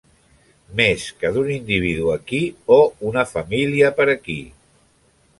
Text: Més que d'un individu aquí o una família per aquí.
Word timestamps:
Més 0.77 1.03
que 1.23 1.29
d'un 1.35 1.49
individu 1.55 2.09
aquí 2.13 2.39
o 2.77 2.77
una 3.11 3.25
família 3.33 3.91
per 4.01 4.07
aquí. 4.15 4.39